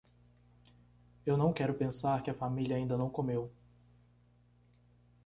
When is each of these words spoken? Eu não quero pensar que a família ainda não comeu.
Eu 1.27 1.37
não 1.37 1.53
quero 1.53 1.75
pensar 1.75 2.23
que 2.23 2.29
a 2.31 2.33
família 2.33 2.75
ainda 2.75 2.97
não 2.97 3.07
comeu. 3.07 3.51